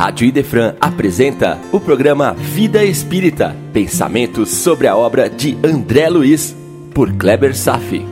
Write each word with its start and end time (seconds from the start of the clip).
Rádio 0.00 0.26
Idefran 0.26 0.76
apresenta 0.80 1.58
o 1.70 1.78
programa 1.78 2.32
Vida 2.32 2.82
Espírita, 2.82 3.54
pensamentos 3.70 4.48
sobre 4.48 4.86
a 4.86 4.96
obra 4.96 5.28
de 5.28 5.58
André 5.62 6.08
Luiz, 6.08 6.56
por 6.94 7.12
Kleber 7.12 7.54
Safi. 7.54 8.02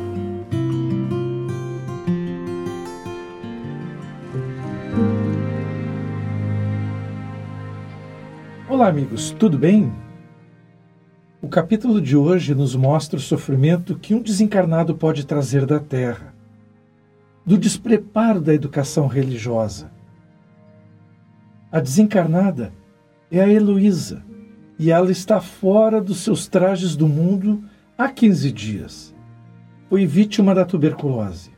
Olá, 8.69 8.89
amigos, 8.89 9.31
tudo 9.39 9.57
bem? 9.57 9.91
O 11.41 11.49
capítulo 11.49 12.03
de 12.03 12.15
hoje 12.15 12.55
nos 12.55 12.77
mostra 12.77 13.17
o 13.17 13.23
sofrimento 13.23 13.99
que 13.99 14.15
um 14.15 14.21
desencarnado 14.21 14.95
pode 14.95 15.25
trazer 15.25 15.65
da 15.65 15.81
Terra, 15.81 16.35
do 17.47 17.57
despreparo 17.57 18.43
da 18.43 18.53
educação 18.53 19.07
religiosa 19.07 19.97
a 21.71 21.81
desencarnada 21.81 22.73
é 23.31 23.41
a 23.41 23.49
Heloísa 23.49 24.25
e 24.79 24.91
ela 24.91 25.11
está 25.11 25.41
fora 25.41 26.01
dos 26.01 26.19
seus 26.21 26.47
trajes 26.47 26.97
do 26.97 27.07
mundo 27.07 27.63
há 27.97 28.09
15 28.09 28.53
dias. 28.53 29.15
Foi 29.89 30.07
vítima 30.07 30.55
da 30.55 30.65
tuberculose. 30.65 31.51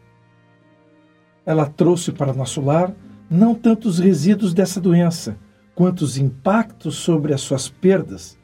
Ela 1.46 1.66
trouxe 1.66 2.12
para 2.12 2.32
nosso 2.32 2.60
lar 2.60 2.92
não 3.30 3.54
tanto 3.54 3.88
os 3.88 4.00
resíduos 4.00 4.52
dessa 4.52 4.80
doença, 4.80 5.38
quanto 5.74 6.00
os 6.02 6.18
impactos 6.18 6.96
sobre 6.96 7.32
as 7.32 7.40
suas 7.40 7.68
perdas, 7.68 8.36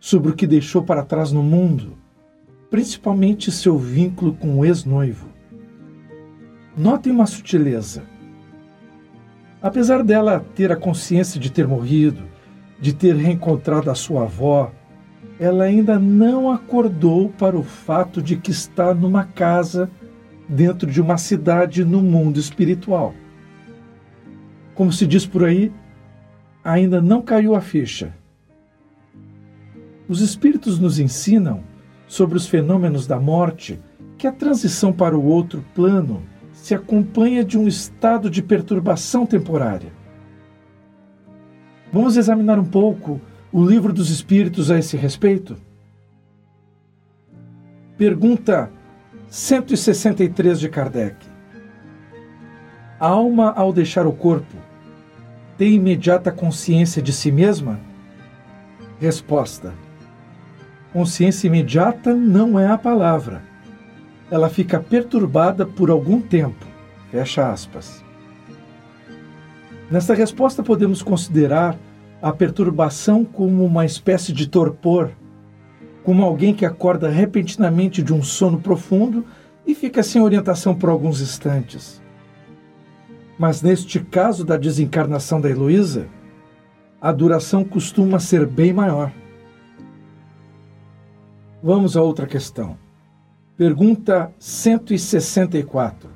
sobre 0.00 0.32
o 0.32 0.34
que 0.34 0.46
deixou 0.46 0.82
para 0.82 1.04
trás 1.04 1.30
no 1.30 1.42
mundo, 1.42 1.96
principalmente 2.68 3.52
seu 3.52 3.78
vínculo 3.78 4.34
com 4.34 4.58
o 4.58 4.64
ex-noivo. 4.64 5.28
Notem 6.76 7.12
uma 7.12 7.26
sutileza 7.26 8.02
Apesar 9.66 10.04
dela 10.04 10.46
ter 10.54 10.70
a 10.70 10.76
consciência 10.76 11.40
de 11.40 11.50
ter 11.50 11.66
morrido, 11.66 12.22
de 12.80 12.94
ter 12.94 13.16
reencontrado 13.16 13.90
a 13.90 13.96
sua 13.96 14.22
avó, 14.22 14.70
ela 15.40 15.64
ainda 15.64 15.98
não 15.98 16.52
acordou 16.52 17.30
para 17.30 17.58
o 17.58 17.64
fato 17.64 18.22
de 18.22 18.36
que 18.36 18.52
está 18.52 18.94
numa 18.94 19.24
casa 19.24 19.90
dentro 20.48 20.88
de 20.88 21.00
uma 21.00 21.18
cidade 21.18 21.84
no 21.84 22.00
mundo 22.00 22.38
espiritual. 22.38 23.12
Como 24.72 24.92
se 24.92 25.04
diz 25.04 25.26
por 25.26 25.42
aí, 25.42 25.72
ainda 26.62 27.02
não 27.02 27.20
caiu 27.20 27.56
a 27.56 27.60
ficha. 27.60 28.14
Os 30.08 30.20
espíritos 30.20 30.78
nos 30.78 31.00
ensinam 31.00 31.64
sobre 32.06 32.36
os 32.36 32.46
fenômenos 32.46 33.04
da 33.04 33.18
morte 33.18 33.80
que 34.16 34.28
a 34.28 34.32
transição 34.32 34.92
para 34.92 35.18
o 35.18 35.26
outro 35.26 35.64
plano 35.74 36.22
se 36.66 36.74
acompanha 36.74 37.44
de 37.44 37.56
um 37.56 37.68
estado 37.68 38.28
de 38.28 38.42
perturbação 38.42 39.24
temporária. 39.24 39.92
Vamos 41.92 42.16
examinar 42.16 42.58
um 42.58 42.64
pouco 42.64 43.20
o 43.52 43.64
livro 43.64 43.92
dos 43.92 44.10
Espíritos 44.10 44.68
a 44.68 44.76
esse 44.76 44.96
respeito? 44.96 45.56
Pergunta 47.96 48.68
163 49.28 50.58
de 50.58 50.68
Kardec. 50.68 51.14
A 52.98 53.06
alma, 53.06 53.52
ao 53.52 53.72
deixar 53.72 54.04
o 54.04 54.12
corpo, 54.12 54.56
tem 55.56 55.74
imediata 55.74 56.32
consciência 56.32 57.00
de 57.00 57.12
si 57.12 57.30
mesma? 57.30 57.78
Resposta: 58.98 59.72
Consciência 60.92 61.46
imediata 61.46 62.12
não 62.12 62.58
é 62.58 62.66
a 62.66 62.76
palavra 62.76 63.55
ela 64.30 64.48
fica 64.48 64.80
perturbada 64.80 65.64
por 65.64 65.90
algum 65.90 66.20
tempo. 66.20 66.64
Fecha 67.10 67.50
aspas. 67.50 68.04
Nesta 69.90 70.14
resposta, 70.14 70.62
podemos 70.62 71.02
considerar 71.02 71.78
a 72.20 72.32
perturbação 72.32 73.24
como 73.24 73.64
uma 73.64 73.84
espécie 73.84 74.32
de 74.32 74.48
torpor, 74.48 75.10
como 76.02 76.24
alguém 76.24 76.54
que 76.54 76.66
acorda 76.66 77.08
repentinamente 77.08 78.02
de 78.02 78.12
um 78.12 78.22
sono 78.22 78.58
profundo 78.58 79.24
e 79.66 79.74
fica 79.74 80.02
sem 80.02 80.20
orientação 80.22 80.74
por 80.74 80.88
alguns 80.88 81.20
instantes. 81.20 82.02
Mas 83.38 83.62
neste 83.62 84.00
caso 84.00 84.44
da 84.44 84.56
desencarnação 84.56 85.40
da 85.40 85.50
Heloísa, 85.50 86.08
a 87.00 87.12
duração 87.12 87.62
costuma 87.64 88.18
ser 88.18 88.46
bem 88.46 88.72
maior. 88.72 89.12
Vamos 91.62 91.96
a 91.96 92.02
outra 92.02 92.26
questão. 92.26 92.85
Pergunta 93.56 94.30
164. 94.38 96.10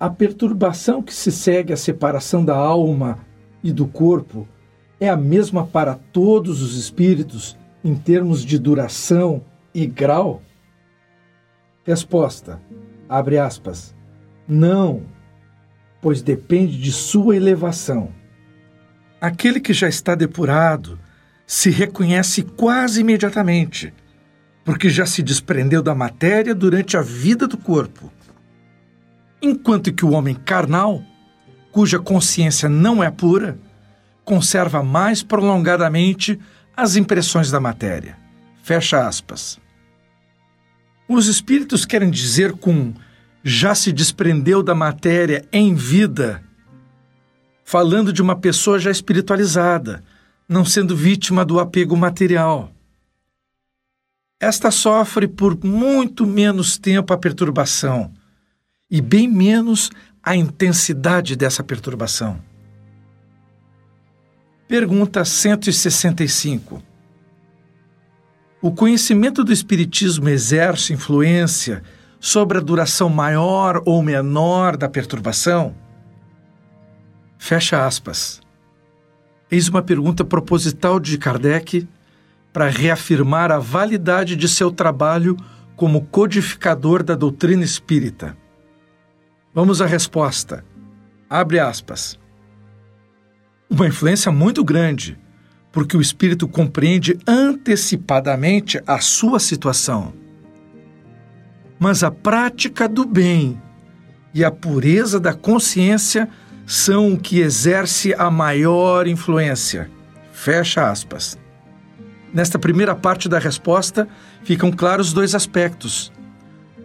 A 0.00 0.08
perturbação 0.08 1.02
que 1.02 1.12
se 1.12 1.30
segue 1.30 1.70
à 1.70 1.76
separação 1.76 2.42
da 2.42 2.56
alma 2.56 3.18
e 3.62 3.70
do 3.70 3.86
corpo 3.86 4.48
é 4.98 5.10
a 5.10 5.18
mesma 5.18 5.66
para 5.66 5.94
todos 5.94 6.62
os 6.62 6.78
espíritos 6.78 7.58
em 7.84 7.94
termos 7.94 8.42
de 8.42 8.58
duração 8.58 9.44
e 9.74 9.84
grau? 9.84 10.40
Resposta: 11.84 12.58
abre 13.06 13.36
aspas. 13.36 13.94
Não, 14.48 15.02
pois 16.00 16.22
depende 16.22 16.78
de 16.78 16.90
sua 16.90 17.36
elevação. 17.36 18.08
Aquele 19.20 19.60
que 19.60 19.74
já 19.74 19.90
está 19.90 20.14
depurado 20.14 20.98
se 21.46 21.68
reconhece 21.68 22.42
quase 22.42 23.02
imediatamente 23.02 23.92
porque 24.64 24.88
já 24.88 25.06
se 25.06 25.22
desprendeu 25.22 25.82
da 25.82 25.94
matéria 25.94 26.54
durante 26.54 26.96
a 26.96 27.02
vida 27.02 27.46
do 27.46 27.56
corpo. 27.56 28.12
Enquanto 29.40 29.92
que 29.92 30.04
o 30.04 30.12
homem 30.12 30.34
carnal, 30.34 31.02
cuja 31.72 31.98
consciência 31.98 32.68
não 32.68 33.02
é 33.02 33.10
pura, 33.10 33.58
conserva 34.24 34.82
mais 34.82 35.22
prolongadamente 35.22 36.38
as 36.76 36.94
impressões 36.94 37.50
da 37.50 37.58
matéria. 37.58 38.16
Fecha 38.62 39.06
aspas. 39.06 39.58
Os 41.08 41.26
espíritos 41.26 41.84
querem 41.84 42.10
dizer 42.10 42.52
com 42.52 42.94
já 43.42 43.74
se 43.74 43.90
desprendeu 43.90 44.62
da 44.62 44.74
matéria 44.74 45.44
em 45.52 45.74
vida, 45.74 46.40
falando 47.64 48.12
de 48.12 48.22
uma 48.22 48.36
pessoa 48.36 48.78
já 48.78 48.90
espiritualizada, 48.90 50.04
não 50.48 50.64
sendo 50.64 50.96
vítima 50.96 51.44
do 51.44 51.58
apego 51.58 51.96
material 51.96 52.72
esta 54.42 54.72
sofre 54.72 55.28
por 55.28 55.64
muito 55.64 56.26
menos 56.26 56.76
tempo 56.76 57.14
a 57.14 57.16
perturbação 57.16 58.12
e 58.90 59.00
bem 59.00 59.28
menos 59.28 59.88
a 60.20 60.34
intensidade 60.34 61.36
dessa 61.36 61.62
perturbação. 61.62 62.40
Pergunta 64.66 65.24
165. 65.24 66.82
O 68.60 68.72
conhecimento 68.72 69.44
do 69.44 69.52
Espiritismo 69.52 70.28
exerce 70.28 70.92
influência 70.92 71.80
sobre 72.18 72.58
a 72.58 72.60
duração 72.60 73.08
maior 73.08 73.80
ou 73.86 74.02
menor 74.02 74.76
da 74.76 74.88
perturbação? 74.88 75.72
Fecha 77.38 77.86
aspas. 77.86 78.40
Eis 79.48 79.68
uma 79.68 79.82
pergunta 79.82 80.24
proposital 80.24 80.98
de 80.98 81.16
Kardec 81.16 81.86
para 82.52 82.68
reafirmar 82.68 83.50
a 83.50 83.58
validade 83.58 84.36
de 84.36 84.48
seu 84.48 84.70
trabalho 84.70 85.36
como 85.74 86.04
codificador 86.06 87.02
da 87.02 87.14
doutrina 87.14 87.64
espírita. 87.64 88.36
Vamos 89.54 89.80
à 89.80 89.86
resposta. 89.86 90.64
Abre 91.28 91.58
aspas. 91.58 92.18
Uma 93.68 93.86
influência 93.86 94.30
muito 94.30 94.62
grande, 94.62 95.18
porque 95.72 95.96
o 95.96 96.00
espírito 96.00 96.46
compreende 96.46 97.18
antecipadamente 97.26 98.80
a 98.86 99.00
sua 99.00 99.40
situação. 99.40 100.12
Mas 101.78 102.04
a 102.04 102.10
prática 102.10 102.88
do 102.88 103.04
bem 103.04 103.60
e 104.34 104.44
a 104.44 104.50
pureza 104.50 105.18
da 105.18 105.34
consciência 105.34 106.28
são 106.66 107.14
o 107.14 107.18
que 107.18 107.40
exerce 107.40 108.14
a 108.14 108.30
maior 108.30 109.06
influência. 109.06 109.90
Fecha 110.32 110.90
aspas. 110.90 111.41
Nesta 112.32 112.58
primeira 112.58 112.94
parte 112.94 113.28
da 113.28 113.38
resposta, 113.38 114.08
ficam 114.42 114.70
claros 114.70 115.12
dois 115.12 115.34
aspectos. 115.34 116.10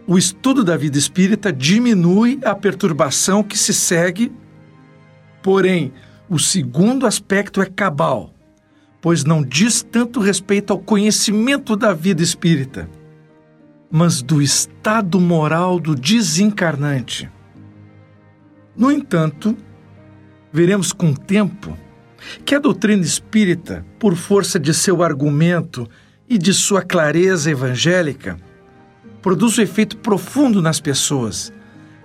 O 0.06 0.18
estudo 0.18 0.64
da 0.64 0.76
vida 0.76 0.98
espírita 0.98 1.52
diminui 1.52 2.40
a 2.44 2.54
perturbação 2.54 3.42
que 3.42 3.58
se 3.58 3.74
segue, 3.74 4.32
porém, 5.42 5.94
o 6.30 6.38
segundo 6.38 7.06
aspecto 7.06 7.62
é 7.62 7.66
cabal, 7.66 8.34
pois 9.02 9.24
não 9.24 9.42
diz 9.42 9.82
tanto 9.82 10.20
respeito 10.20 10.74
ao 10.74 10.80
conhecimento 10.80 11.76
da 11.76 11.94
vida 11.94 12.22
espírita, 12.22 12.90
mas 13.90 14.22
do 14.22 14.42
estado 14.42 15.20
moral 15.20 15.80
do 15.80 15.96
desencarnante. 15.96 17.30
No 18.76 18.92
entanto, 18.92 19.56
veremos 20.52 20.92
com 20.92 21.12
o 21.12 21.18
tempo 21.18 21.78
que 22.45 22.56
a 22.56 22.59
doutrina 22.59 23.03
espírita, 23.03 23.85
por 24.00 24.15
força 24.15 24.59
de 24.59 24.74
seu 24.74 25.03
argumento 25.03 25.89
e 26.29 26.38
de 26.38 26.53
sua 26.53 26.81
clareza 26.81 27.50
evangélica, 27.50 28.38
produz 29.21 29.57
um 29.57 29.62
efeito 29.62 29.97
profundo 29.97 30.62
nas 30.62 30.79
pessoas, 30.79 31.51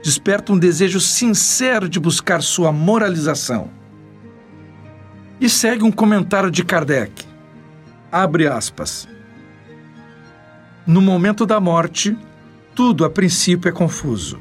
desperta 0.02 0.52
um 0.52 0.58
desejo 0.58 1.00
sincero 1.00 1.88
de 1.88 2.00
buscar 2.00 2.42
sua 2.42 2.72
moralização. 2.72 3.70
E 5.40 5.48
segue 5.48 5.82
um 5.84 5.90
comentário 5.90 6.50
de 6.50 6.64
Kardec. 6.64 7.24
Abre 8.10 8.46
aspas. 8.46 9.08
No 10.86 11.00
momento 11.00 11.46
da 11.46 11.60
morte, 11.60 12.16
tudo 12.74 13.04
a 13.04 13.10
princípio 13.10 13.68
é 13.68 13.72
confuso. 13.72 14.40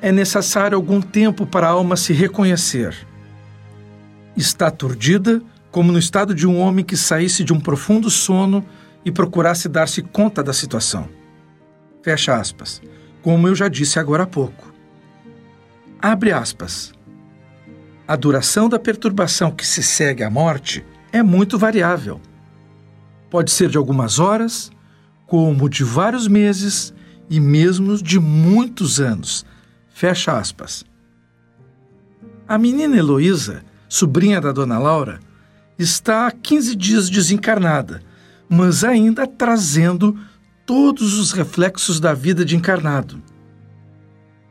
É 0.00 0.10
necessário 0.10 0.76
algum 0.76 1.00
tempo 1.00 1.46
para 1.46 1.66
a 1.66 1.70
alma 1.70 1.96
se 1.96 2.12
reconhecer. 2.12 3.06
Está 4.36 4.68
aturdida, 4.68 5.42
como 5.70 5.92
no 5.92 5.98
estado 5.98 6.34
de 6.34 6.46
um 6.46 6.58
homem 6.58 6.84
que 6.84 6.96
saísse 6.96 7.44
de 7.44 7.52
um 7.52 7.60
profundo 7.60 8.10
sono 8.10 8.64
e 9.04 9.10
procurasse 9.10 9.68
dar-se 9.68 10.02
conta 10.02 10.42
da 10.42 10.52
situação. 10.52 11.08
Fecha 12.02 12.34
aspas. 12.36 12.82
Como 13.22 13.46
eu 13.46 13.54
já 13.54 13.68
disse 13.68 13.98
agora 13.98 14.24
há 14.24 14.26
pouco. 14.26 14.72
Abre 16.00 16.32
aspas. 16.32 16.92
A 18.06 18.16
duração 18.16 18.68
da 18.68 18.78
perturbação 18.78 19.50
que 19.50 19.66
se 19.66 19.82
segue 19.82 20.24
à 20.24 20.30
morte 20.30 20.84
é 21.12 21.22
muito 21.22 21.56
variável. 21.56 22.20
Pode 23.30 23.50
ser 23.50 23.68
de 23.68 23.78
algumas 23.78 24.18
horas, 24.18 24.70
como 25.26 25.68
de 25.68 25.84
vários 25.84 26.26
meses 26.26 26.92
e 27.30 27.40
mesmo 27.40 27.96
de 27.96 28.18
muitos 28.18 29.00
anos. 29.00 29.46
Fecha 29.88 30.36
aspas. 30.36 30.84
A 32.46 32.58
menina 32.58 32.96
Heloísa, 32.96 33.64
sobrinha 33.92 34.40
da 34.40 34.52
dona 34.52 34.78
Laura, 34.78 35.20
está 35.78 36.26
há 36.26 36.30
15 36.30 36.74
dias 36.74 37.10
desencarnada, 37.10 38.02
mas 38.48 38.84
ainda 38.84 39.26
trazendo 39.26 40.18
todos 40.64 41.18
os 41.18 41.32
reflexos 41.32 42.00
da 42.00 42.14
vida 42.14 42.42
de 42.42 42.56
encarnado. 42.56 43.22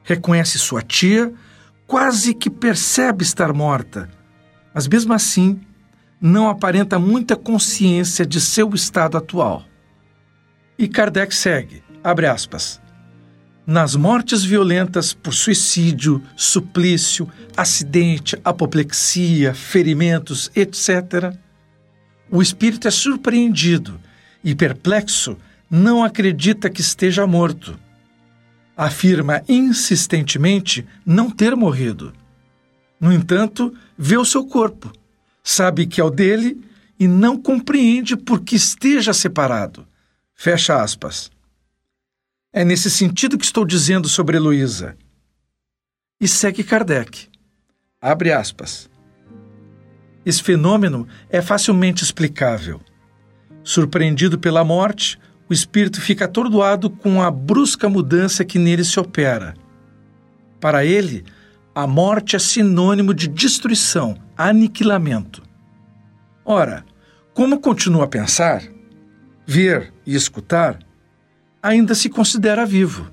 Reconhece 0.03 0.59
sua 0.59 0.83
tia, 0.83 1.33
quase 1.87 2.35
que 2.35 2.51
percebe 2.51 3.23
estar 3.23 3.51
morta, 3.51 4.07
mas 4.75 4.87
mesmo 4.87 5.11
assim 5.11 5.59
não 6.21 6.47
aparenta 6.47 6.99
muita 6.99 7.35
consciência 7.35 8.27
de 8.27 8.39
seu 8.39 8.69
estado 8.75 9.17
atual. 9.17 9.65
E 10.77 10.87
Kardec 10.87 11.33
segue, 11.33 11.81
abre 12.03 12.27
aspas, 12.27 12.79
nas 13.65 13.95
mortes 13.95 14.43
violentas 14.43 15.13
por 15.13 15.33
suicídio, 15.33 16.21
suplício, 16.35 17.29
acidente, 17.55 18.37
apoplexia, 18.43 19.53
ferimentos, 19.53 20.51
etc., 20.55 21.35
o 22.29 22.41
espírito 22.41 22.87
é 22.87 22.91
surpreendido 22.91 23.99
e, 24.41 24.55
perplexo, 24.55 25.37
não 25.69 26.01
acredita 26.03 26.69
que 26.69 26.79
esteja 26.79 27.27
morto. 27.27 27.77
Afirma 28.75 29.41
insistentemente 29.49 30.87
não 31.05 31.29
ter 31.29 31.55
morrido. 31.57 32.13
No 32.99 33.11
entanto, 33.11 33.73
vê 33.97 34.17
o 34.17 34.23
seu 34.23 34.45
corpo, 34.45 34.93
sabe 35.43 35.85
que 35.85 35.99
é 35.99 36.03
o 36.03 36.09
dele 36.09 36.61
e 36.97 37.07
não 37.07 37.35
compreende 37.37 38.15
por 38.15 38.41
que 38.41 38.55
esteja 38.55 39.13
separado. 39.13 39.85
Fecha 40.33 40.81
aspas. 40.81 41.29
É 42.53 42.65
nesse 42.65 42.91
sentido 42.91 43.37
que 43.37 43.45
estou 43.45 43.63
dizendo 43.63 44.09
sobre 44.09 44.35
Heloísa. 44.35 44.97
E 46.19 46.27
segue 46.27 46.65
Kardec. 46.65 47.29
Abre 48.01 48.33
aspas. 48.33 48.89
Esse 50.25 50.43
fenômeno 50.43 51.07
é 51.29 51.41
facilmente 51.41 52.03
explicável. 52.03 52.81
Surpreendido 53.63 54.37
pela 54.37 54.65
morte, 54.65 55.17
o 55.49 55.53
espírito 55.53 56.01
fica 56.01 56.25
atordoado 56.25 56.89
com 56.89 57.21
a 57.21 57.31
brusca 57.31 57.87
mudança 57.87 58.43
que 58.43 58.59
nele 58.59 58.83
se 58.83 58.99
opera. 58.99 59.53
Para 60.59 60.83
ele, 60.83 61.23
a 61.73 61.87
morte 61.87 62.35
é 62.35 62.39
sinônimo 62.39 63.13
de 63.13 63.29
destruição, 63.29 64.17
aniquilamento. 64.35 65.41
Ora, 66.43 66.83
como 67.33 67.61
continua 67.61 68.03
a 68.03 68.09
pensar, 68.09 68.61
ver 69.47 69.93
e 70.05 70.15
escutar, 70.15 70.79
ainda 71.61 71.93
se 71.93 72.09
considera 72.09 72.65
vivo. 72.65 73.07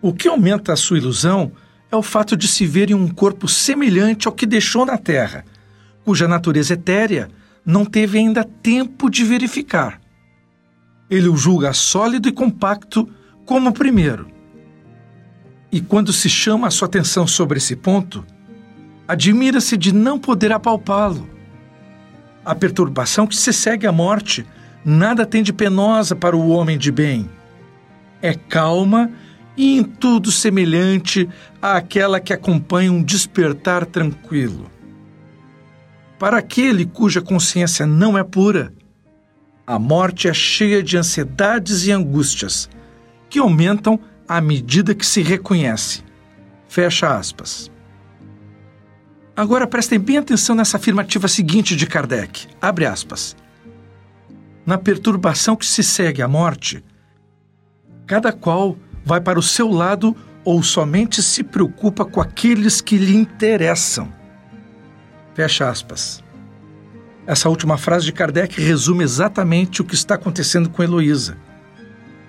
O 0.00 0.12
que 0.12 0.26
aumenta 0.26 0.72
a 0.72 0.76
sua 0.76 0.98
ilusão 0.98 1.52
é 1.90 1.96
o 1.96 2.02
fato 2.02 2.36
de 2.36 2.48
se 2.48 2.66
ver 2.66 2.90
em 2.90 2.94
um 2.94 3.08
corpo 3.08 3.46
semelhante 3.46 4.26
ao 4.26 4.34
que 4.34 4.46
deixou 4.46 4.84
na 4.84 4.98
Terra, 4.98 5.44
cuja 6.04 6.26
natureza 6.26 6.74
etérea 6.74 7.28
não 7.64 7.84
teve 7.84 8.18
ainda 8.18 8.42
tempo 8.42 9.08
de 9.08 9.22
verificar. 9.24 10.00
Ele 11.08 11.28
o 11.28 11.36
julga 11.36 11.72
sólido 11.72 12.28
e 12.28 12.32
compacto 12.32 13.08
como 13.44 13.70
o 13.70 13.72
primeiro. 13.72 14.26
E 15.70 15.80
quando 15.80 16.12
se 16.12 16.28
chama 16.28 16.66
a 16.66 16.70
sua 16.70 16.88
atenção 16.88 17.26
sobre 17.26 17.58
esse 17.58 17.76
ponto, 17.76 18.24
admira-se 19.06 19.76
de 19.76 19.92
não 19.92 20.18
poder 20.18 20.52
apalpá-lo. 20.52 21.28
A 22.44 22.54
perturbação 22.54 23.26
que 23.26 23.36
se 23.36 23.52
segue 23.52 23.86
à 23.86 23.92
morte 23.92 24.44
nada 24.84 25.24
tem 25.24 25.42
de 25.42 25.52
penosa 25.52 26.14
para 26.16 26.36
o 26.36 26.48
homem 26.48 26.76
de 26.76 26.90
bem. 26.90 27.28
É 28.20 28.34
calma 28.34 29.10
e 29.56 29.78
em 29.78 29.82
tudo 29.82 30.30
semelhante 30.30 31.28
àquela 31.60 32.20
que 32.20 32.32
acompanha 32.32 32.92
um 32.92 33.02
despertar 33.02 33.84
tranquilo. 33.86 34.70
Para 36.18 36.38
aquele 36.38 36.86
cuja 36.86 37.20
consciência 37.20 37.84
não 37.84 38.16
é 38.16 38.22
pura, 38.22 38.72
a 39.66 39.78
morte 39.78 40.28
é 40.28 40.34
cheia 40.34 40.82
de 40.82 40.96
ansiedades 40.96 41.86
e 41.86 41.92
angústias, 41.92 42.68
que 43.28 43.38
aumentam 43.38 43.98
à 44.28 44.40
medida 44.40 44.94
que 44.94 45.06
se 45.06 45.22
reconhece. 45.22 46.02
Fecha 46.68 47.16
aspas. 47.16 47.70
Agora 49.34 49.66
prestem 49.66 49.98
bem 49.98 50.18
atenção 50.18 50.54
nessa 50.54 50.76
afirmativa 50.76 51.26
seguinte 51.26 51.74
de 51.74 51.86
Kardec. 51.86 52.46
Abre 52.60 52.86
aspas 52.86 53.36
na 54.64 54.78
perturbação 54.78 55.56
que 55.56 55.66
se 55.66 55.82
segue 55.82 56.22
à 56.22 56.28
morte, 56.28 56.84
cada 58.06 58.32
qual 58.32 58.76
vai 59.04 59.20
para 59.20 59.38
o 59.38 59.42
seu 59.42 59.68
lado 59.68 60.16
ou 60.44 60.62
somente 60.62 61.22
se 61.22 61.42
preocupa 61.42 62.04
com 62.04 62.20
aqueles 62.20 62.80
que 62.80 62.96
lhe 62.96 63.16
interessam. 63.16 64.12
Fecha 65.34 65.68
aspas. 65.68 66.22
Essa 67.26 67.48
última 67.48 67.78
frase 67.78 68.04
de 68.04 68.12
Kardec 68.12 68.60
resume 68.60 69.04
exatamente 69.04 69.80
o 69.80 69.84
que 69.84 69.94
está 69.94 70.16
acontecendo 70.16 70.68
com 70.68 70.82
Heloísa. 70.82 71.36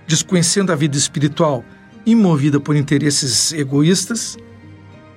Desconhecendo 0.05 0.71
a 0.71 0.75
vida 0.75 0.95
espiritual 0.95 1.63
e 2.05 2.15
movida 2.15 2.59
por 2.59 2.75
interesses 2.75 3.51
egoístas, 3.53 4.37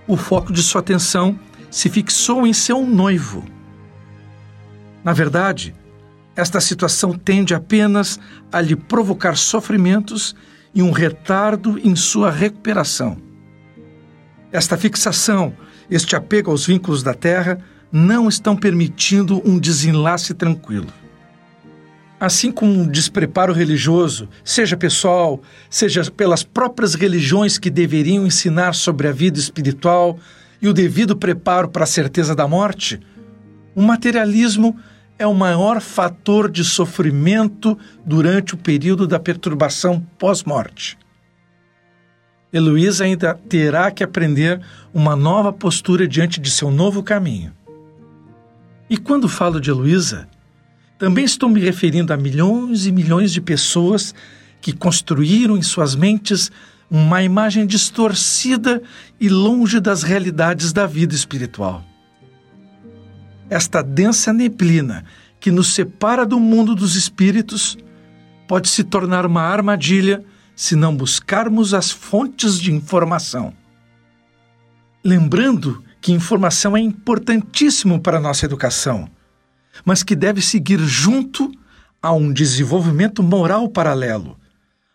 o 0.07 0.17
foco 0.17 0.53
de 0.53 0.63
sua 0.63 0.81
atenção 0.81 1.39
se 1.71 1.91
fixou 1.91 2.47
em 2.47 2.53
seu 2.53 2.87
noivo. 2.87 3.45
Na 5.05 5.13
verdade, 5.13 5.75
esta 6.37 6.61
situação 6.61 7.15
tende 7.15 7.55
apenas 7.55 8.21
a 8.53 8.61
lhe 8.61 8.77
provocar 8.77 9.37
sofrimentos 9.37 10.37
e 10.75 10.83
um 10.83 10.91
retardo 10.91 11.79
em 11.83 11.97
sua 11.97 12.31
recuperação. 12.31 13.17
Esta 14.53 14.77
fixação, 14.77 15.55
este 15.91 16.15
apego 16.15 16.51
aos 16.51 16.67
vínculos 16.67 17.03
da 17.03 17.15
terra, 17.15 17.59
não 17.91 18.29
estão 18.29 18.55
permitindo 18.55 19.41
um 19.49 19.59
desenlace 19.59 20.35
tranquilo. 20.35 20.93
Assim 22.21 22.53
como 22.53 22.73
um 22.73 22.87
despreparo 22.87 23.53
religioso, 23.53 24.29
seja 24.45 24.77
pessoal, 24.77 25.41
seja 25.71 26.11
pelas 26.11 26.43
próprias 26.43 26.95
religiões 26.95 27.59
que 27.59 27.71
deveriam 27.71 28.27
ensinar 28.27 28.75
sobre 28.75 29.09
a 29.09 29.13
vida 29.13 29.39
espiritual 29.39 30.19
e 30.61 30.69
o 30.69 30.73
devido 30.73 31.17
preparo 31.17 31.69
para 31.69 31.85
a 31.85 31.87
certeza 31.87 32.35
da 32.35 32.47
morte, 32.47 33.01
o 33.75 33.83
materialismo 33.83 34.79
é 35.19 35.27
o 35.27 35.35
maior 35.35 35.81
fator 35.81 36.51
de 36.51 36.63
sofrimento 36.63 37.79
durante 38.05 38.55
o 38.55 38.59
período 38.59 39.07
da 39.07 39.19
perturbação 39.19 40.01
pós-morte. 40.19 40.99
Heloísa 42.53 43.05
ainda 43.05 43.35
terá 43.49 43.91
que 43.91 44.05
aprender 44.05 44.61
uma 44.93 45.17
nova 45.17 45.53
postura 45.53 46.07
diante 46.07 46.41
de 46.41 46.51
seu 46.51 46.71
novo 46.71 47.03
caminho. 47.03 47.53
E 48.89 48.97
quando 48.97 49.29
falo 49.29 49.61
de 49.61 49.71
Heloísa, 49.71 50.29
também 50.99 51.25
estou 51.25 51.49
me 51.49 51.61
referindo 51.61 52.13
a 52.13 52.17
milhões 52.17 52.87
e 52.87 52.93
milhões 52.93 53.33
de 53.33 53.41
pessoas 53.41 54.15
que 54.61 54.73
construíram 54.73 55.57
em 55.57 55.63
suas 55.63 55.95
mentes 55.95 56.51
uma 56.91 57.23
imagem 57.23 57.67
distorcida 57.67 58.83
e 59.21 59.29
longe 59.29 59.81
das 59.81 60.03
realidades 60.03 60.73
da 60.73 60.87
vida 60.87 61.15
espiritual 61.15 61.85
esta 63.49 63.83
densa 63.83 64.33
neblina 64.33 65.05
que 65.41 65.51
nos 65.51 65.75
separa 65.75 66.27
do 66.27 66.41
mundo 66.41 66.75
dos 66.75 66.97
espíritos 66.97 67.77
pode 68.49 68.69
se 68.69 68.85
tornar 68.85 69.27
uma 69.27 69.43
armadilha 69.43 70.25
se 70.55 70.75
não 70.75 70.97
buscarmos 70.97 71.75
as 71.75 71.91
fontes 71.91 72.59
de 72.59 72.73
informação. 72.73 73.53
Lembrando 75.05 75.85
que 76.01 76.13
informação 76.13 76.77
é 76.77 76.81
importantíssimo 76.81 78.01
para 78.01 78.19
a 78.19 78.21
nossa 78.21 78.45
educação, 78.45 79.09
mas 79.85 80.03
que 80.03 80.17
deve 80.17 80.41
seguir 80.41 80.79
junto 80.81 81.53
a 82.03 82.13
um 82.13 82.33
desenvolvimento 82.33 83.23
moral 83.23 83.69
paralelo, 83.69 84.39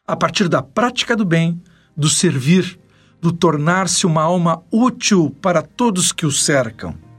a 0.07 0.15
partir 0.15 0.49
da 0.49 0.61
prática 0.61 1.15
do 1.15 1.23
bem, 1.23 1.61
do 1.95 2.09
servir, 2.09 2.79
do 3.21 3.31
tornar-se 3.31 4.05
uma 4.05 4.23
alma 4.23 4.63
útil 4.71 5.29
para 5.41 5.61
todos 5.61 6.11
que 6.11 6.25
o 6.25 6.31
cercam. 6.31 7.10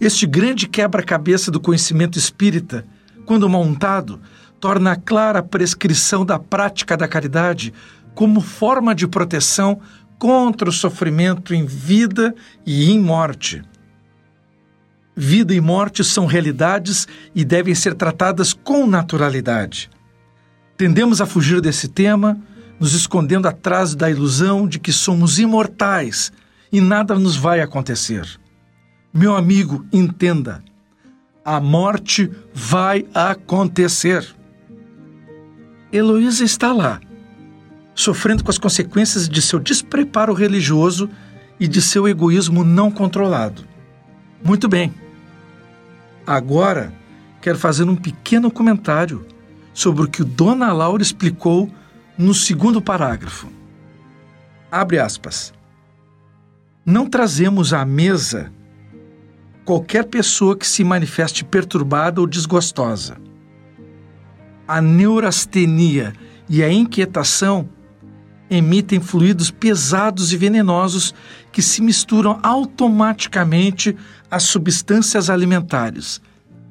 Este 0.00 0.26
grande 0.26 0.66
quebra-cabeça 0.66 1.50
do 1.50 1.60
conhecimento 1.60 2.18
espírita, 2.18 2.84
quando 3.24 3.48
montado, 3.48 4.20
torna 4.60 4.96
clara 4.96 5.40
a 5.40 5.42
prescrição 5.42 6.24
da 6.24 6.38
prática 6.38 6.96
da 6.96 7.08
caridade 7.08 7.72
como 8.14 8.40
forma 8.40 8.94
de 8.94 9.06
proteção 9.06 9.80
contra 10.18 10.68
o 10.68 10.72
sofrimento 10.72 11.54
em 11.54 11.66
vida 11.66 12.34
e 12.64 12.90
em 12.90 13.00
morte. 13.00 13.62
Vida 15.16 15.52
e 15.52 15.60
morte 15.60 16.02
são 16.04 16.26
realidades 16.26 17.06
e 17.34 17.44
devem 17.44 17.74
ser 17.74 17.94
tratadas 17.94 18.52
com 18.52 18.86
naturalidade. 18.86 19.90
Tendemos 20.76 21.20
a 21.20 21.26
fugir 21.26 21.60
desse 21.60 21.88
tema, 21.88 22.38
nos 22.80 22.94
escondendo 22.94 23.46
atrás 23.46 23.94
da 23.94 24.10
ilusão 24.10 24.66
de 24.66 24.78
que 24.78 24.92
somos 24.92 25.38
imortais 25.38 26.32
e 26.72 26.80
nada 26.80 27.14
nos 27.14 27.36
vai 27.36 27.60
acontecer. 27.60 28.40
Meu 29.12 29.36
amigo, 29.36 29.84
entenda: 29.92 30.64
a 31.44 31.60
morte 31.60 32.30
vai 32.54 33.06
acontecer. 33.12 34.26
Heloísa 35.92 36.44
está 36.44 36.72
lá, 36.72 36.98
sofrendo 37.94 38.42
com 38.42 38.50
as 38.50 38.56
consequências 38.56 39.28
de 39.28 39.42
seu 39.42 39.58
despreparo 39.58 40.32
religioso 40.32 41.10
e 41.60 41.68
de 41.68 41.82
seu 41.82 42.08
egoísmo 42.08 42.64
não 42.64 42.90
controlado. 42.90 43.64
Muito 44.42 44.66
bem. 44.66 44.94
Agora, 46.26 46.92
quero 47.42 47.58
fazer 47.58 47.84
um 47.84 47.96
pequeno 47.96 48.50
comentário 48.50 49.26
sobre 49.74 50.04
o 50.04 50.08
que 50.08 50.24
Dona 50.24 50.72
Laura 50.72 51.02
explicou 51.02 51.70
no 52.16 52.32
segundo 52.32 52.80
parágrafo. 52.80 53.48
Abre 54.70 54.98
aspas. 54.98 55.52
Não 56.84 57.08
trazemos 57.08 57.74
à 57.74 57.84
mesa 57.84 58.50
qualquer 59.64 60.04
pessoa 60.04 60.56
que 60.56 60.66
se 60.66 60.82
manifeste 60.82 61.44
perturbada 61.44 62.20
ou 62.20 62.26
desgostosa. 62.26 63.16
A 64.66 64.80
neurastenia 64.80 66.12
e 66.48 66.62
a 66.62 66.72
inquietação 66.72 67.68
emitem 68.50 69.00
fluidos 69.00 69.50
pesados 69.50 70.32
e 70.32 70.36
venenosos 70.36 71.14
que 71.50 71.62
se 71.62 71.80
misturam 71.80 72.38
automaticamente 72.42 73.96
às 74.30 74.44
substâncias 74.44 75.30
alimentares. 75.30 76.20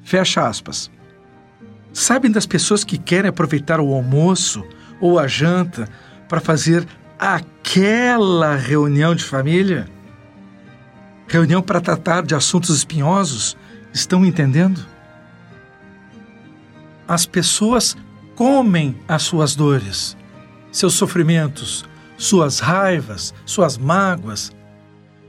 Fecha 0.02 0.46
aspas. 0.46 0.90
Sabem 1.92 2.30
das 2.30 2.46
pessoas 2.46 2.84
que 2.84 2.96
querem 2.96 3.28
aproveitar 3.28 3.80
o 3.80 3.92
almoço 3.92 4.64
ou 5.00 5.18
a 5.18 5.26
janta 5.26 5.88
para 6.28 6.40
fazer 6.40 6.86
aquela 7.18 8.56
reunião 8.56 9.14
de 9.14 9.24
família? 9.24 9.86
Reunião 11.32 11.62
para 11.62 11.80
tratar 11.80 12.24
de 12.24 12.34
assuntos 12.34 12.76
espinhosos? 12.76 13.56
Estão 13.90 14.22
entendendo? 14.22 14.84
As 17.08 17.24
pessoas 17.24 17.96
comem 18.34 18.94
as 19.08 19.22
suas 19.22 19.54
dores, 19.54 20.14
seus 20.70 20.92
sofrimentos, 20.92 21.86
suas 22.18 22.58
raivas, 22.58 23.32
suas 23.46 23.78
mágoas, 23.78 24.52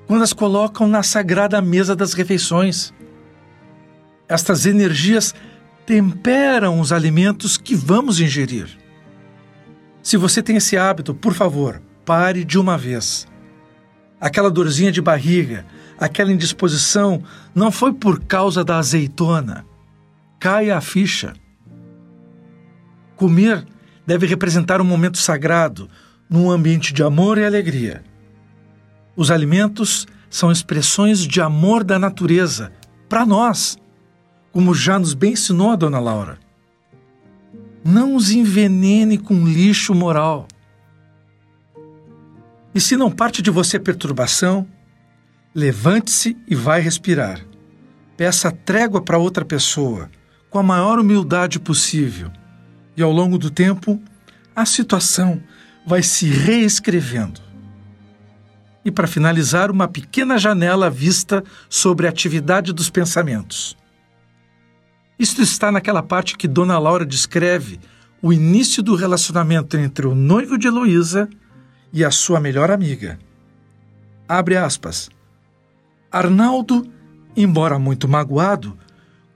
quando 0.06 0.24
as 0.24 0.34
colocam 0.34 0.90
na 0.90 1.04
sagrada 1.04 1.62
mesa 1.62 1.96
das 1.96 2.12
refeições. 2.12 2.94
Estas 4.28 4.66
energias 4.66 5.34
temperam 5.86 6.82
os 6.82 6.92
alimentos 6.92 7.56
que 7.58 7.76
vamos 7.76 8.20
ingerir. 8.20 8.68
Se 10.02 10.18
você 10.18 10.44
tem 10.44 10.58
esse 10.58 10.76
hábito, 10.76 11.14
por 11.16 11.34
favor, 11.34 11.82
pare 12.04 12.44
de 12.44 12.60
uma 12.60 12.78
vez. 12.78 13.26
Aquela 14.20 14.52
dorzinha 14.52 14.92
de 14.92 15.02
barriga, 15.02 15.66
aquela 16.04 16.34
indisposição 16.34 17.24
não 17.56 17.72
foi 17.72 17.94
por 17.94 18.20
causa 18.26 18.62
da 18.62 18.78
azeitona. 18.78 19.66
Caia 20.38 20.78
a 20.78 20.82
ficha. 20.82 21.34
Comer 23.16 23.66
deve 24.06 24.28
representar 24.28 24.82
um 24.82 24.84
momento 24.84 25.18
sagrado, 25.18 25.90
num 26.30 26.52
ambiente 26.52 26.94
de 26.94 27.02
amor 27.02 27.38
e 27.38 27.46
alegria. 27.46 28.04
Os 29.16 29.32
alimentos 29.32 30.06
são 30.30 30.52
expressões 30.52 31.20
de 31.20 31.40
amor 31.40 31.86
da 31.86 31.98
natureza 31.98 32.72
para 33.08 33.26
nós 33.26 33.78
como 34.52 34.76
já 34.76 35.00
nos 35.00 35.14
bem 35.14 35.34
ensinou 35.34 35.72
a 35.72 35.76
dona 35.76 36.00
Laura. 36.00 36.38
Não 37.84 38.16
os 38.16 38.30
envenene 38.30 39.18
com 39.18 39.48
lixo 39.48 39.96
moral. 39.96 40.48
E 42.76 42.80
se 42.80 42.96
não 42.96 43.10
parte 43.10 43.42
de 43.42 43.50
você 43.50 43.80
perturbação, 43.80 44.68
levante-se 45.54 46.38
e 46.48 46.56
vai 46.56 46.82
respirar. 46.82 47.46
Peça 48.18 48.52
trégua 48.52 49.02
para 49.02 49.18
outra 49.18 49.46
pessoa, 49.46 50.10
com 50.50 50.60
a 50.60 50.64
maior 50.64 51.00
humildade 51.00 51.60
possível. 51.60 52.32
E 52.96 53.02
ao 53.02 53.12
longo 53.12 53.38
do 53.38 53.50
tempo, 53.50 54.02
a 54.56 54.66
situação 54.66 55.42
vai 55.86 56.02
se 56.02 56.28
reescrevendo. 56.28 57.42
E 58.86 58.92
para 58.92 59.08
finalizar, 59.08 59.72
uma 59.72 59.88
pequena 59.88 60.38
janela 60.38 60.90
vista 60.90 61.44
sobre 61.70 62.06
a 62.06 62.10
atividade 62.10 62.74
dos 62.74 62.90
pensamentos. 62.90 63.78
Isto 65.18 65.42
está 65.42 65.72
naquela 65.72 66.04
parte 66.04 66.38
que 66.38 66.48
Dona 66.48 66.78
Laura 66.78 67.06
descreve 67.06 67.80
o 68.22 68.34
início 68.34 68.84
do 68.84 68.96
relacionamento 68.96 69.78
entre 69.78 70.06
o 70.08 70.16
noivo 70.16 70.58
de 70.58 70.68
Heloísa 70.68 71.30
e 71.92 72.04
a 72.04 72.12
sua 72.12 72.40
melhor 72.40 72.72
amiga. 72.72 73.20
Abre 74.28 74.58
aspas. 74.58 75.10
Arnaldo, 76.14 76.88
embora 77.36 77.78
muito 77.78 78.08
magoado, 78.08 78.78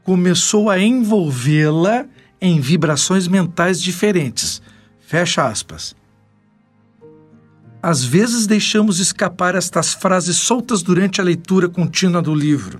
começou 0.04 0.70
a 0.70 0.80
envolvê-la 0.80 2.06
em 2.40 2.62
vibrações 2.62 3.28
mentais 3.28 3.82
diferentes. 3.82 4.62
Fecha 5.02 5.46
aspas. 5.46 5.96
Às 7.82 8.04
vezes 8.04 8.48
deixamos 8.48 9.00
escapar 9.00 9.56
estas 9.56 9.94
frases 9.94 10.38
soltas 10.38 10.82
durante 10.82 11.20
a 11.20 11.24
leitura 11.24 11.68
contínua 11.68 12.22
do 12.22 12.34
livro 12.34 12.80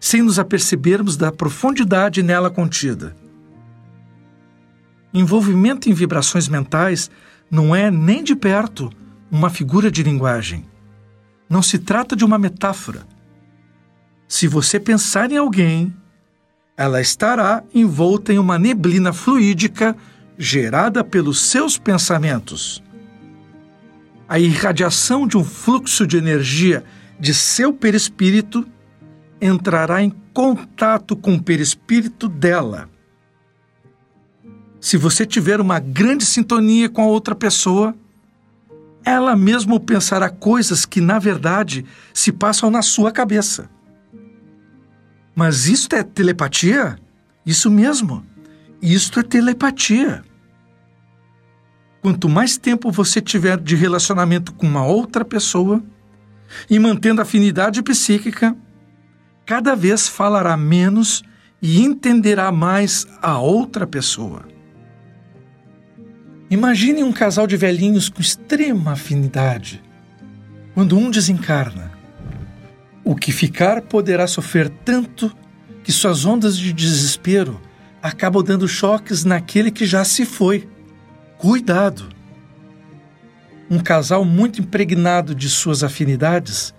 sem 0.00 0.22
nos 0.22 0.38
apercebermos 0.38 1.16
da 1.16 1.30
profundidade 1.30 2.22
nela 2.22 2.50
contida. 2.50 3.14
Envolvimento 5.12 5.90
em 5.90 5.92
vibrações 5.92 6.48
mentais 6.48 7.10
não 7.50 7.76
é 7.76 7.90
nem 7.90 8.24
de 8.24 8.34
perto 8.34 8.90
uma 9.30 9.50
figura 9.50 9.90
de 9.90 10.02
linguagem. 10.02 10.64
Não 11.50 11.60
se 11.62 11.80
trata 11.80 12.14
de 12.14 12.24
uma 12.24 12.38
metáfora. 12.38 13.04
Se 14.28 14.46
você 14.46 14.78
pensar 14.78 15.32
em 15.32 15.36
alguém, 15.36 15.92
ela 16.76 17.00
estará 17.00 17.64
envolta 17.74 18.32
em 18.32 18.38
uma 18.38 18.56
neblina 18.56 19.12
fluídica 19.12 19.96
gerada 20.38 21.02
pelos 21.02 21.40
seus 21.40 21.76
pensamentos. 21.76 22.80
A 24.28 24.38
irradiação 24.38 25.26
de 25.26 25.36
um 25.36 25.42
fluxo 25.42 26.06
de 26.06 26.16
energia 26.16 26.84
de 27.18 27.34
seu 27.34 27.72
perispírito 27.72 28.64
entrará 29.40 30.00
em 30.00 30.14
contato 30.32 31.16
com 31.16 31.34
o 31.34 31.42
perispírito 31.42 32.28
dela. 32.28 32.88
Se 34.80 34.96
você 34.96 35.26
tiver 35.26 35.60
uma 35.60 35.80
grande 35.80 36.24
sintonia 36.24 36.88
com 36.88 37.02
a 37.02 37.06
outra 37.06 37.34
pessoa, 37.34 37.94
ela 39.04 39.34
mesmo 39.36 39.80
pensará 39.80 40.28
coisas 40.28 40.84
que, 40.84 41.00
na 41.00 41.18
verdade, 41.18 41.84
se 42.12 42.32
passam 42.32 42.70
na 42.70 42.82
sua 42.82 43.10
cabeça. 43.10 43.68
Mas 45.34 45.66
isto 45.66 45.94
é 45.96 46.02
telepatia? 46.02 46.98
Isso 47.44 47.70
mesmo. 47.70 48.24
Isto 48.82 49.20
é 49.20 49.22
telepatia. 49.22 50.22
Quanto 52.02 52.28
mais 52.28 52.56
tempo 52.56 52.90
você 52.90 53.20
tiver 53.20 53.58
de 53.58 53.76
relacionamento 53.76 54.52
com 54.52 54.66
uma 54.66 54.84
outra 54.84 55.24
pessoa 55.24 55.82
e 56.68 56.78
mantendo 56.78 57.20
afinidade 57.20 57.82
psíquica, 57.82 58.56
cada 59.44 59.74
vez 59.74 60.08
falará 60.08 60.56
menos 60.56 61.22
e 61.60 61.82
entenderá 61.82 62.50
mais 62.50 63.06
a 63.20 63.38
outra 63.38 63.86
pessoa. 63.86 64.44
Imagine 66.50 67.04
um 67.04 67.12
casal 67.12 67.46
de 67.46 67.56
velhinhos 67.56 68.08
com 68.08 68.20
extrema 68.20 68.92
afinidade. 68.92 69.80
Quando 70.74 70.98
um 70.98 71.08
desencarna, 71.08 71.92
o 73.04 73.14
que 73.14 73.30
ficar 73.30 73.82
poderá 73.82 74.26
sofrer 74.26 74.68
tanto 74.68 75.32
que 75.84 75.92
suas 75.92 76.24
ondas 76.24 76.58
de 76.58 76.72
desespero 76.72 77.60
acabam 78.02 78.42
dando 78.42 78.66
choques 78.66 79.24
naquele 79.24 79.70
que 79.70 79.86
já 79.86 80.04
se 80.04 80.24
foi. 80.24 80.68
Cuidado! 81.38 82.08
Um 83.70 83.78
casal 83.78 84.24
muito 84.24 84.60
impregnado 84.60 85.36
de 85.36 85.48
suas 85.48 85.84
afinidades 85.84 86.74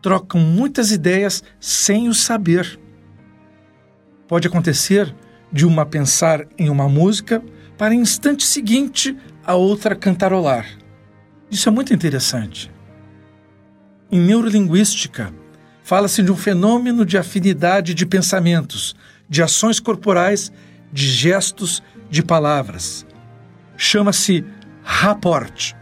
trocam 0.00 0.40
muitas 0.40 0.92
ideias 0.92 1.42
sem 1.58 2.08
o 2.08 2.14
saber. 2.14 2.78
Pode 4.28 4.46
acontecer 4.46 5.12
de 5.52 5.66
uma 5.66 5.84
pensar 5.84 6.46
em 6.56 6.70
uma 6.70 6.88
música 6.88 7.42
para 7.76 7.94
instante 7.94 8.44
seguinte 8.44 9.16
a 9.44 9.54
outra 9.54 9.94
cantarolar. 9.94 10.66
Isso 11.50 11.68
é 11.68 11.72
muito 11.72 11.94
interessante. 11.94 12.70
Em 14.10 14.20
neurolinguística, 14.20 15.32
Fala-se 15.86 16.20
de 16.20 16.32
um 16.32 16.36
fenômeno 16.36 17.06
de 17.06 17.16
afinidade 17.16 17.94
de 17.94 18.04
pensamentos, 18.04 18.96
de 19.28 19.40
ações 19.40 19.78
corporais, 19.78 20.50
de 20.92 21.06
gestos, 21.06 21.80
de 22.10 22.24
palavras. 22.24 23.06
Chama-se 23.76 24.44
rapport. 24.82 25.76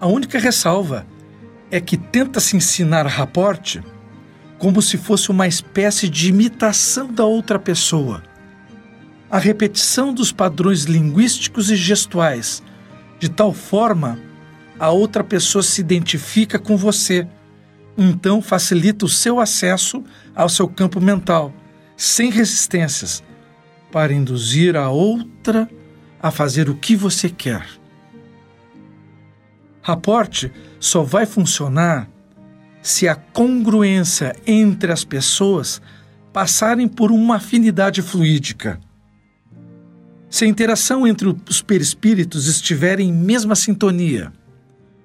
A 0.00 0.06
única 0.06 0.38
ressalva 0.38 1.06
é 1.70 1.82
que 1.82 1.98
tenta-se 1.98 2.56
ensinar 2.56 3.06
rapport 3.06 3.76
como 4.56 4.80
se 4.80 4.96
fosse 4.96 5.30
uma 5.30 5.46
espécie 5.46 6.08
de 6.08 6.30
imitação 6.30 7.12
da 7.12 7.26
outra 7.26 7.58
pessoa. 7.58 8.22
A 9.30 9.38
repetição 9.38 10.14
dos 10.14 10.32
padrões 10.32 10.84
linguísticos 10.84 11.70
e 11.70 11.76
gestuais, 11.76 12.62
de 13.18 13.28
tal 13.28 13.52
forma 13.52 14.18
a 14.78 14.90
outra 14.90 15.22
pessoa 15.22 15.62
se 15.62 15.80
identifica 15.80 16.58
com 16.58 16.76
você. 16.76 17.26
Então 17.96 18.40
facilita 18.40 19.04
o 19.04 19.08
seu 19.08 19.40
acesso 19.40 20.02
ao 20.34 20.48
seu 20.48 20.68
campo 20.68 21.00
mental, 21.00 21.52
sem 21.96 22.30
resistências, 22.30 23.22
para 23.90 24.12
induzir 24.12 24.76
a 24.76 24.88
outra 24.88 25.68
a 26.22 26.30
fazer 26.30 26.70
o 26.70 26.76
que 26.76 26.96
você 26.96 27.28
quer. 27.28 27.66
Raporte 29.82 30.52
só 30.78 31.02
vai 31.02 31.26
funcionar 31.26 32.08
se 32.80 33.08
a 33.08 33.14
congruência 33.14 34.34
entre 34.46 34.92
as 34.92 35.04
pessoas 35.04 35.82
passarem 36.32 36.86
por 36.86 37.10
uma 37.10 37.36
afinidade 37.36 38.00
fluídica. 38.00 38.80
Se 40.30 40.44
a 40.44 40.48
interação 40.48 41.06
entre 41.06 41.34
os 41.48 41.62
perispíritos 41.62 42.46
estiver 42.46 43.00
em 43.00 43.12
mesma 43.12 43.54
sintonia. 43.54 44.32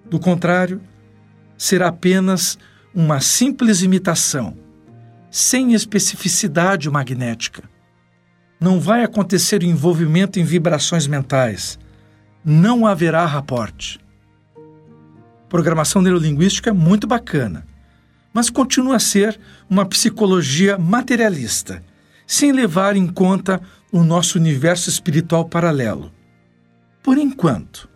Do 0.06 0.20
contrário, 0.20 0.82
será 1.58 1.88
apenas 1.88 2.58
uma 2.94 3.20
simples 3.22 3.82
imitação, 3.82 4.58
sem 5.32 5.74
especificidade 5.74 6.90
magnética. 6.90 7.64
Não 8.60 8.80
vai 8.80 9.04
acontecer 9.04 9.64
envolvimento 9.64 10.40
em 10.40 10.44
vibrações 10.44 11.08
mentais. 11.08 11.80
Não 12.44 12.86
haverá 12.86 13.26
raporte 13.26 14.04
programação 15.54 16.02
neurolinguística 16.02 16.72
é 16.72 16.74
muito 16.74 17.06
bacana, 17.06 17.64
mas 18.34 18.50
continua 18.50 18.96
a 18.96 19.00
ser 19.00 19.40
uma 19.70 19.86
psicologia 19.86 20.80
materialista, 20.80 21.84
sem 22.26 22.52
levar 22.52 22.96
em 22.96 23.08
conta 23.08 23.62
o 23.92 24.04
nosso 24.04 24.38
universo 24.38 24.90
espiritual 24.90 25.46
paralelo. 25.46 26.12
Por 27.02 27.18
enquanto. 27.18 27.90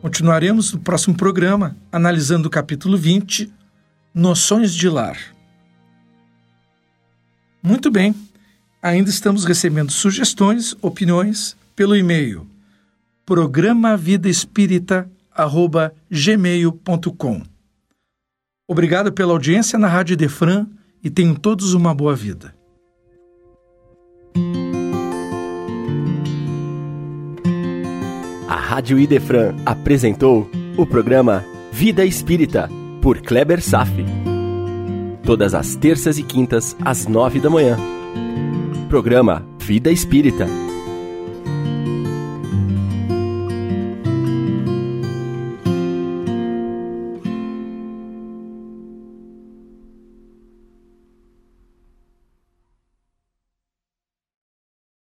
Continuaremos 0.00 0.72
no 0.72 0.80
próximo 0.80 1.16
programa 1.16 1.76
analisando 1.90 2.48
o 2.48 2.50
capítulo 2.50 2.96
20, 2.96 3.52
Noções 4.14 4.74
de 4.74 4.88
Lar. 4.88 5.18
Muito 7.62 7.90
bem, 7.90 8.14
ainda 8.82 9.10
estamos 9.10 9.44
recebendo 9.44 9.92
sugestões, 9.92 10.76
opiniões 10.82 11.56
pelo 11.76 11.94
e-mail 11.94 12.50
programa 13.24 13.96
vida 13.96 14.28
espírita 14.28 15.10
gmail.com. 16.10 17.42
Obrigado 18.68 19.12
pela 19.12 19.32
audiência 19.32 19.78
na 19.78 19.88
Rádio 19.88 20.16
Defran 20.16 20.66
e 21.02 21.10
tenham 21.10 21.34
todos 21.34 21.74
uma 21.74 21.94
boa 21.94 22.14
vida. 22.14 22.54
A 28.48 28.54
Rádio 28.54 28.98
Idefran 28.98 29.54
apresentou 29.66 30.48
o 30.76 30.86
programa 30.86 31.44
Vida 31.72 32.04
Espírita, 32.04 32.68
por 33.00 33.20
Kleber 33.20 33.60
Safi. 33.60 34.04
Todas 35.24 35.54
as 35.54 35.74
terças 35.74 36.18
e 36.18 36.22
quintas, 36.22 36.76
às 36.84 37.06
nove 37.06 37.40
da 37.40 37.50
manhã. 37.50 37.76
Programa 38.88 39.44
Vida 39.58 39.90
Espírita 39.90 40.46